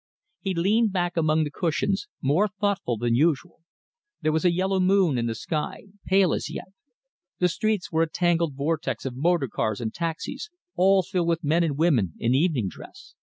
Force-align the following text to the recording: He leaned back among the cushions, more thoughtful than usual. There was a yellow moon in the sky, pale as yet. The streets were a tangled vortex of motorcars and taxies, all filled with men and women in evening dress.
He 0.39 0.55
leaned 0.55 0.91
back 0.91 1.15
among 1.15 1.43
the 1.43 1.51
cushions, 1.51 2.07
more 2.23 2.47
thoughtful 2.47 2.97
than 2.97 3.13
usual. 3.13 3.59
There 4.21 4.31
was 4.31 4.43
a 4.43 4.51
yellow 4.51 4.79
moon 4.79 5.15
in 5.15 5.27
the 5.27 5.35
sky, 5.35 5.89
pale 6.07 6.33
as 6.33 6.49
yet. 6.49 6.69
The 7.37 7.47
streets 7.47 7.91
were 7.91 8.01
a 8.01 8.09
tangled 8.09 8.55
vortex 8.55 9.05
of 9.05 9.15
motorcars 9.15 9.79
and 9.79 9.93
taxies, 9.93 10.49
all 10.75 11.03
filled 11.03 11.27
with 11.27 11.43
men 11.43 11.63
and 11.63 11.77
women 11.77 12.13
in 12.17 12.33
evening 12.33 12.67
dress. 12.67 13.13